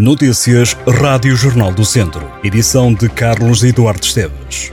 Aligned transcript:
Notícias 0.00 0.74
Rádio 0.88 1.36
Jornal 1.36 1.74
do 1.74 1.84
Centro. 1.84 2.26
Edição 2.42 2.94
de 2.94 3.06
Carlos 3.06 3.62
Eduardo 3.62 4.02
Esteves. 4.02 4.72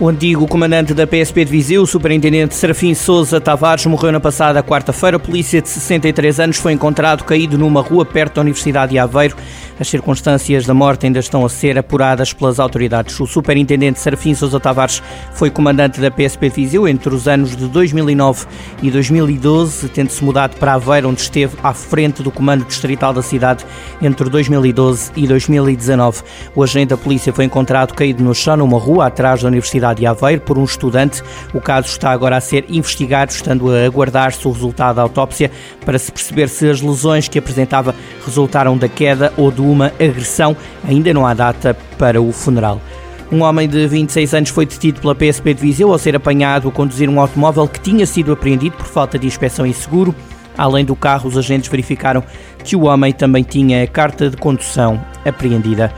O 0.00 0.08
antigo 0.08 0.48
comandante 0.48 0.92
da 0.92 1.06
PSP 1.06 1.44
de 1.44 1.52
Viseu, 1.52 1.82
o 1.82 1.86
superintendente 1.86 2.56
Serafim 2.56 2.92
Souza 2.92 3.40
Tavares, 3.40 3.86
morreu 3.86 4.10
na 4.10 4.18
passada 4.18 4.60
quarta-feira. 4.64 5.16
A 5.16 5.20
polícia 5.20 5.62
de 5.62 5.68
63 5.68 6.40
anos 6.40 6.56
foi 6.56 6.72
encontrado 6.72 7.22
caído 7.22 7.56
numa 7.56 7.80
rua 7.80 8.04
perto 8.04 8.34
da 8.34 8.40
Universidade 8.40 8.90
de 8.90 8.98
Aveiro. 8.98 9.36
As 9.82 9.88
circunstâncias 9.88 10.64
da 10.64 10.72
morte 10.72 11.06
ainda 11.06 11.18
estão 11.18 11.44
a 11.44 11.48
ser 11.48 11.76
apuradas 11.76 12.32
pelas 12.32 12.60
autoridades. 12.60 13.18
O 13.18 13.26
superintendente 13.26 13.98
Serafim 13.98 14.32
Sousa 14.32 14.60
Tavares 14.60 15.02
foi 15.32 15.50
comandante 15.50 16.00
da 16.00 16.08
PSP 16.08 16.50
de 16.50 16.54
Viseu 16.54 16.86
entre 16.86 17.12
os 17.12 17.26
anos 17.26 17.56
de 17.56 17.66
2009 17.66 18.46
e 18.80 18.92
2012, 18.92 19.88
tendo-se 19.88 20.22
mudado 20.22 20.56
para 20.56 20.74
Aveiro, 20.74 21.08
onde 21.08 21.22
esteve 21.22 21.56
à 21.64 21.74
frente 21.74 22.22
do 22.22 22.30
comando 22.30 22.64
distrital 22.64 23.12
da 23.12 23.22
cidade 23.22 23.66
entre 24.00 24.30
2012 24.30 25.10
e 25.16 25.26
2019. 25.26 26.22
O 26.54 26.62
agente 26.62 26.90
da 26.90 26.96
polícia 26.96 27.32
foi 27.32 27.44
encontrado 27.44 27.92
caído 27.92 28.22
no 28.22 28.36
chão 28.36 28.56
numa 28.56 28.78
rua 28.78 29.08
atrás 29.08 29.42
da 29.42 29.48
Universidade 29.48 29.98
de 29.98 30.06
Aveiro 30.06 30.42
por 30.42 30.58
um 30.58 30.64
estudante. 30.64 31.24
O 31.52 31.60
caso 31.60 31.88
está 31.88 32.12
agora 32.12 32.36
a 32.36 32.40
ser 32.40 32.66
investigado, 32.68 33.32
estando 33.32 33.68
a 33.74 33.84
aguardar-se 33.84 34.46
o 34.46 34.52
resultado 34.52 34.94
da 34.94 35.02
autópsia 35.02 35.50
para 35.84 35.98
se 35.98 36.12
perceber 36.12 36.48
se 36.48 36.70
as 36.70 36.80
lesões 36.80 37.26
que 37.26 37.40
apresentava 37.40 37.92
resultaram 38.24 38.76
da 38.76 38.88
queda 38.88 39.32
ou 39.36 39.50
do 39.50 39.64
uma 39.64 39.92
agressão. 40.00 40.56
Ainda 40.86 41.12
não 41.12 41.26
há 41.26 41.34
data 41.34 41.76
para 41.98 42.20
o 42.20 42.32
funeral. 42.32 42.80
Um 43.30 43.42
homem 43.42 43.66
de 43.66 43.86
26 43.86 44.34
anos 44.34 44.50
foi 44.50 44.66
detido 44.66 45.00
pela 45.00 45.14
PSP 45.14 45.54
de 45.54 45.62
Viseu 45.62 45.90
ao 45.90 45.98
ser 45.98 46.14
apanhado 46.14 46.68
a 46.68 46.72
conduzir 46.72 47.08
um 47.08 47.18
automóvel 47.18 47.66
que 47.66 47.80
tinha 47.80 48.04
sido 48.04 48.32
apreendido 48.32 48.76
por 48.76 48.86
falta 48.86 49.18
de 49.18 49.26
inspeção 49.26 49.64
e 49.64 49.72
seguro. 49.72 50.14
Além 50.56 50.84
do 50.84 50.94
carro, 50.94 51.28
os 51.28 51.38
agentes 51.38 51.70
verificaram 51.70 52.22
que 52.62 52.76
o 52.76 52.82
homem 52.82 53.10
também 53.10 53.42
tinha 53.42 53.82
a 53.82 53.86
carta 53.86 54.28
de 54.28 54.36
condução 54.36 55.02
apreendida. 55.24 55.90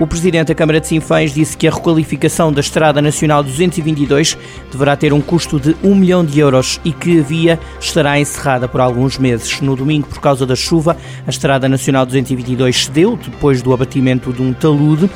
O 0.00 0.06
presidente 0.06 0.48
da 0.48 0.54
Câmara 0.54 0.80
de 0.80 0.86
Sinfãs 0.86 1.34
disse 1.34 1.54
que 1.54 1.68
a 1.68 1.70
requalificação 1.70 2.50
da 2.50 2.62
Estrada 2.62 3.02
Nacional 3.02 3.42
222 3.42 4.34
deverá 4.72 4.96
ter 4.96 5.12
um 5.12 5.20
custo 5.20 5.60
de 5.60 5.76
1 5.84 5.94
milhão 5.94 6.24
de 6.24 6.40
euros 6.40 6.80
e 6.82 6.90
que 6.90 7.20
a 7.20 7.22
via 7.22 7.60
estará 7.78 8.18
encerrada 8.18 8.66
por 8.66 8.80
alguns 8.80 9.18
meses. 9.18 9.60
No 9.60 9.76
domingo, 9.76 10.08
por 10.08 10.18
causa 10.18 10.46
da 10.46 10.56
chuva, 10.56 10.96
a 11.26 11.28
Estrada 11.28 11.68
Nacional 11.68 12.06
222 12.06 12.86
cedeu 12.86 13.14
depois 13.14 13.60
do 13.60 13.74
abatimento 13.74 14.32
de 14.32 14.40
um 14.40 14.54
talude 14.54 15.10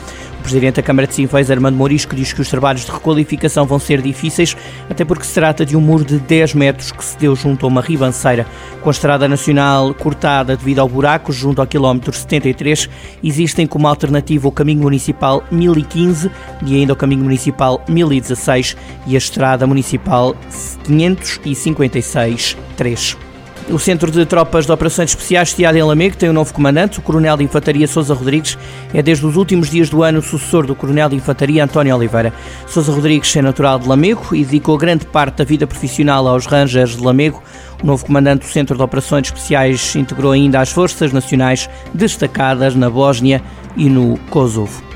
presidente 0.45 0.77
da 0.77 0.83
Câmara 0.83 1.09
de 1.09 1.15
Sinfãs, 1.15 1.51
Armando 1.51 1.75
Morisco, 1.75 2.15
diz 2.15 2.35
que 2.35 2.41
os 2.43 2.51
trabalhos 2.51 2.85
de 2.85 2.93
requalificação 2.93 3.65
vão 3.65 3.79
ser 3.79 4.03
difíceis, 4.03 4.55
até 4.91 5.03
porque 5.03 5.25
se 5.25 5.33
trata 5.33 5.65
de 5.65 5.75
um 5.75 5.81
muro 5.81 6.05
de 6.05 6.19
10 6.19 6.53
metros 6.53 6.93
que 6.93 7.03
se 7.03 7.17
deu 7.17 7.35
junto 7.35 7.65
a 7.65 7.69
uma 7.69 7.81
ribanceira. 7.81 8.47
Com 8.83 8.91
a 8.91 8.93
estrada 8.93 9.27
nacional 9.27 9.95
cortada 9.95 10.55
devido 10.55 10.81
ao 10.81 10.89
buraco, 10.89 11.33
junto 11.33 11.63
ao 11.63 11.67
quilómetro 11.67 12.13
73, 12.13 12.91
existem 13.23 13.67
como 13.67 13.89
alternativa 13.89 14.47
o 14.47 14.53
caminho 14.53 14.83
municipal 14.83 15.43
1015 15.51 16.31
e 16.67 16.77
ainda 16.77 16.93
o 16.93 16.97
caminho 16.97 17.25
municipal 17.25 17.83
1016 17.89 18.77
e 19.07 19.15
a 19.15 19.19
estrada 19.19 19.67
municipal 19.67 20.37
556 20.85 22.57
3. 22.77 23.24
O 23.71 23.79
Centro 23.79 24.11
de 24.11 24.27
Tropas 24.27 24.67
de 24.67 24.73
Operações 24.73 25.11
Especiais, 25.11 25.51
sediado 25.51 25.79
em 25.79 25.83
Lamego, 25.83 26.17
tem 26.17 26.29
um 26.29 26.35
novo 26.35 26.53
comandante, 26.53 26.99
o 26.99 27.03
Coronel 27.03 27.39
de 27.39 27.45
Infantaria 27.45 27.87
Sousa 27.87 28.13
Rodrigues. 28.13 28.59
É 28.93 29.03
desde 29.03 29.25
os 29.25 29.37
últimos 29.37 29.71
dias 29.71 29.89
do 29.89 30.03
ano 30.03 30.21
sucessor 30.21 30.67
do 30.67 30.75
Coronel 30.75 31.09
de 31.09 31.17
Infantaria 31.17 31.65
António 31.65 31.97
Oliveira. 31.97 32.33
Sousa 32.67 32.93
Rodrigues 32.93 33.35
é 33.35 33.41
natural 33.41 33.79
de 33.79 33.89
Lamego 33.89 34.35
e 34.35 34.45
dedicou 34.45 34.77
grande 34.77 35.07
parte 35.07 35.37
da 35.37 35.45
vida 35.45 35.67
profissional 35.67 36.29
aos 36.29 36.45
Rangers 36.45 36.95
de 36.95 37.03
Lamego. 37.03 37.43
O 37.83 37.87
novo 37.87 38.05
comandante 38.05 38.43
do 38.43 38.53
Centro 38.53 38.77
de 38.77 38.83
Operações 38.83 39.29
Especiais 39.29 39.97
integrou 39.97 40.33
ainda 40.33 40.61
as 40.61 40.71
Forças 40.71 41.11
Nacionais 41.11 41.69
destacadas 41.95 42.75
na 42.75 42.91
Bósnia 42.91 43.43
e 43.77 43.89
no 43.89 44.19
Kosovo. 44.29 44.94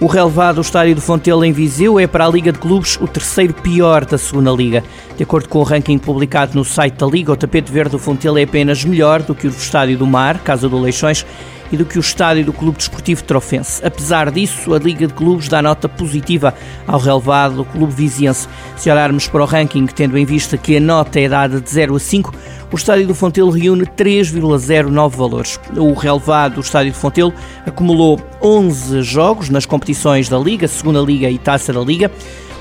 O 0.00 0.06
relevado 0.06 0.56
do 0.56 0.60
estádio 0.60 0.94
do 0.94 1.00
Fontelo 1.00 1.44
em 1.44 1.50
Viseu 1.50 1.98
é 1.98 2.06
para 2.06 2.24
a 2.24 2.28
Liga 2.28 2.52
de 2.52 2.58
Clubes 2.60 2.96
o 3.00 3.08
terceiro 3.08 3.52
pior 3.52 4.04
da 4.04 4.16
segunda 4.16 4.52
Liga. 4.52 4.84
De 5.16 5.24
acordo 5.24 5.48
com 5.48 5.58
o 5.58 5.64
ranking 5.64 5.98
publicado 5.98 6.54
no 6.54 6.64
site 6.64 6.94
da 6.94 7.06
Liga, 7.06 7.32
o 7.32 7.36
tapete 7.36 7.72
verde 7.72 7.90
do 7.90 7.98
Fontelo 7.98 8.38
é 8.38 8.44
apenas 8.44 8.84
melhor 8.84 9.22
do 9.22 9.34
que 9.34 9.48
o 9.48 9.50
Estádio 9.50 9.98
do 9.98 10.06
Mar, 10.06 10.38
Casa 10.38 10.68
do 10.68 10.78
Leixões, 10.78 11.26
e 11.72 11.76
do 11.76 11.84
que 11.84 11.98
o 11.98 12.00
estádio 12.00 12.44
do 12.44 12.52
Clube 12.52 12.78
Desportivo 12.78 13.22
Trofense. 13.24 13.84
Apesar 13.84 14.30
disso, 14.30 14.74
a 14.74 14.78
Liga 14.78 15.06
de 15.06 15.14
Clubes 15.14 15.48
dá 15.48 15.60
nota 15.62 15.88
positiva 15.88 16.54
ao 16.86 16.98
relevado 16.98 17.56
do 17.56 17.64
Clube 17.64 17.92
Viziense. 17.92 18.48
Se 18.76 18.90
olharmos 18.90 19.28
para 19.28 19.42
o 19.42 19.46
ranking, 19.46 19.86
tendo 19.86 20.16
em 20.16 20.24
vista 20.24 20.56
que 20.56 20.76
a 20.76 20.80
nota 20.80 21.20
é 21.20 21.28
dada 21.28 21.60
de 21.60 21.70
0 21.70 21.96
a 21.96 22.00
5, 22.00 22.34
o 22.70 22.76
estádio 22.76 23.06
do 23.06 23.14
Fontelo 23.14 23.50
reúne 23.50 23.86
3,09 23.86 25.10
valores. 25.10 25.60
O 25.76 25.94
relevado 25.94 26.56
do 26.56 26.60
estádio 26.60 26.92
do 26.92 26.98
Fontelo 26.98 27.32
acumulou 27.64 28.20
11 28.42 29.02
jogos 29.02 29.48
nas 29.48 29.64
competições 29.64 30.28
da 30.28 30.38
Liga, 30.38 30.68
Segunda 30.68 31.00
Liga 31.00 31.30
e 31.30 31.38
Taça 31.38 31.72
da 31.72 31.80
Liga. 31.80 32.10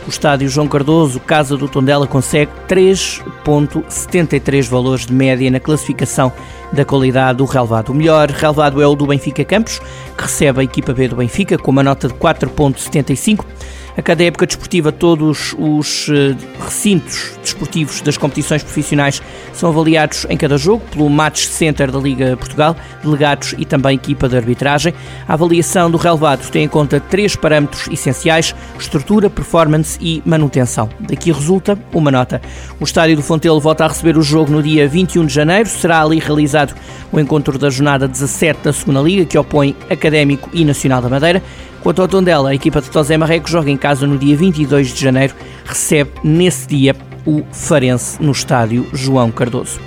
O 0.07 0.09
estádio 0.09 0.47
João 0.47 0.69
Cardoso, 0.69 1.19
Casa 1.19 1.57
do 1.57 1.67
Tondela, 1.67 2.07
consegue 2.07 2.49
3,73 2.69 4.69
valores 4.69 5.05
de 5.05 5.11
média 5.11 5.51
na 5.51 5.59
classificação 5.59 6.31
da 6.71 6.85
qualidade 6.85 7.39
do 7.39 7.45
relevado. 7.45 7.89
O 7.89 7.93
melhor 7.93 8.29
relevado 8.29 8.81
é 8.81 8.87
o 8.87 8.95
do 8.95 9.05
Benfica 9.05 9.43
Campos, 9.43 9.81
que 10.15 10.23
recebe 10.23 10.61
a 10.61 10.63
equipa 10.63 10.93
B 10.93 11.09
do 11.09 11.17
Benfica 11.17 11.57
com 11.57 11.71
uma 11.71 11.83
nota 11.83 12.07
de 12.07 12.13
4,75. 12.13 13.43
A 13.97 14.01
cada 14.03 14.23
época 14.23 14.45
desportiva, 14.45 14.91
todos 14.91 15.55
os 15.57 16.07
eh, 16.09 16.35
recintos 16.63 17.31
desportivos 17.41 17.99
das 18.01 18.15
competições 18.15 18.61
profissionais 18.61 19.23
são 19.53 19.71
avaliados 19.71 20.27
em 20.29 20.37
cada 20.37 20.55
jogo 20.55 20.83
pelo 20.91 21.09
Match 21.09 21.45
Center 21.45 21.89
da 21.89 21.97
Liga 21.97 22.37
Portugal, 22.37 22.75
delegados 23.03 23.55
e 23.57 23.65
também 23.65 23.95
equipa 23.95 24.29
de 24.29 24.37
arbitragem. 24.37 24.93
A 25.27 25.33
avaliação 25.33 25.89
do 25.89 25.97
relevado 25.97 26.47
tem 26.51 26.65
em 26.65 26.67
conta 26.67 26.99
três 26.99 27.35
parâmetros 27.35 27.87
essenciais: 27.87 28.53
estrutura, 28.79 29.31
performance 29.31 29.97
e 29.99 30.21
manutenção. 30.23 30.89
Daqui 30.99 31.31
resulta 31.31 31.75
uma 31.91 32.11
nota. 32.11 32.39
O 32.79 32.83
estádio 32.83 33.15
do 33.15 33.23
Fontelo 33.23 33.59
volta 33.59 33.83
a 33.83 33.87
receber 33.87 34.15
o 34.15 34.21
jogo 34.21 34.51
no 34.51 34.61
dia 34.61 34.87
21 34.87 35.25
de 35.25 35.33
janeiro. 35.33 35.67
Será 35.67 36.03
ali 36.03 36.19
realizado 36.19 36.75
o 37.11 37.19
encontro 37.19 37.57
da 37.57 37.71
jornada 37.71 38.07
17 38.07 38.59
da 38.63 38.71
Segunda 38.71 39.01
Liga, 39.01 39.25
que 39.25 39.39
opõe 39.39 39.75
Académico 39.89 40.51
e 40.53 40.63
Nacional 40.63 41.01
da 41.01 41.09
Madeira. 41.09 41.41
Quanto 41.81 42.01
ao 42.01 42.07
Tondela, 42.07 42.49
a 42.49 42.55
equipa 42.55 42.81
de 42.81 42.89
Tosé 42.89 43.17
Marreco 43.17 43.49
joga 43.49 43.69
em 43.69 43.77
casa 43.77 44.05
no 44.05 44.17
dia 44.17 44.35
22 44.35 44.93
de 44.93 45.01
janeiro, 45.01 45.33
recebe 45.65 46.11
nesse 46.23 46.67
dia 46.67 46.95
o 47.25 47.43
Farense 47.51 48.21
no 48.21 48.31
estádio 48.31 48.87
João 48.93 49.31
Cardoso. 49.31 49.79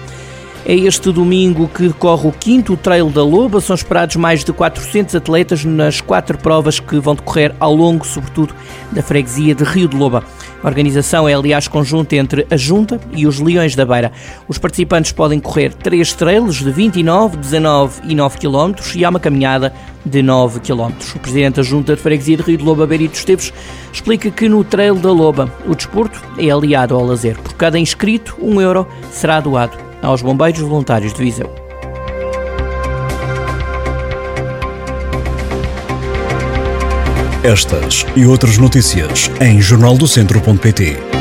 É 0.67 0.75
este 0.75 1.11
domingo 1.11 1.69
que 1.69 1.89
decorre 1.89 2.29
o 2.29 2.33
quinto 2.33 2.77
Trail 2.77 3.09
da 3.09 3.25
Loba. 3.25 3.61
São 3.61 3.75
esperados 3.75 4.17
mais 4.17 4.45
de 4.45 4.53
400 4.53 5.15
atletas 5.15 5.65
nas 5.65 6.01
quatro 6.03 6.37
provas 6.37 6.79
que 6.79 6.99
vão 6.99 7.15
decorrer 7.15 7.55
ao 7.59 7.75
longo, 7.75 8.07
sobretudo, 8.07 8.55
da 8.93 9.03
freguesia 9.03 9.55
de 9.55 9.65
Rio 9.65 9.89
de 9.89 9.97
Loba. 9.97 10.23
A 10.63 10.69
organização 10.69 11.27
é, 11.27 11.33
aliás, 11.33 11.67
conjunta 11.67 12.15
entre 12.15 12.47
a 12.51 12.57
Junta 12.59 13.01
e 13.13 13.27
os 13.27 13.41
Leões 13.41 13.75
da 13.75 13.87
Beira. 13.87 14.13
Os 14.47 14.59
participantes 14.59 15.13
podem 15.13 15.41
correr 15.41 15.73
três 15.73 16.13
trails 16.13 16.57
de 16.57 16.71
29, 16.71 17.39
19 17.39 18.03
e 18.05 18.15
9 18.15 18.39
km 18.39 18.75
e 18.95 19.05
há 19.05 19.09
uma 19.09 19.19
caminhada 19.19 19.73
de 20.05 20.23
9 20.23 20.61
km. 20.61 20.93
O 21.17 21.19
presidente 21.21 21.57
da 21.57 21.63
Junta 21.63 21.97
de 21.97 22.03
Freguesia 22.03 22.37
de 22.37 22.43
Rio 22.43 22.59
de 22.59 22.65
Loba, 22.65 22.87
Berito 22.87 23.17
Esteves, 23.17 23.51
explica 23.91 24.31
que 24.31 24.47
no 24.47 24.63
Trail 24.63 24.95
da 24.97 25.11
Loba 25.11 25.51
o 25.67 25.75
desporto 25.75 26.23
é 26.39 26.51
aliado 26.51 26.95
ao 26.95 27.05
lazer. 27.05 27.39
Por 27.39 27.55
cada 27.55 27.79
inscrito, 27.79 28.37
um 28.41 28.61
euro 28.61 28.87
será 29.11 29.41
doado 29.41 29.90
aos 30.03 30.23
Bombeiros 30.23 30.61
Voluntários 30.61 31.13
de 31.13 31.23
Viseu. 31.23 31.51
Estas 37.43 38.05
e 38.15 38.27
outras 38.27 38.59
notícias 38.59 39.31
em 39.41 39.61
jornaldocentro.pt. 39.61 41.20